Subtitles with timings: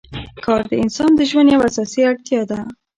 [0.45, 2.59] کار د انسان د ژوند یوه اساسي اړتیا ده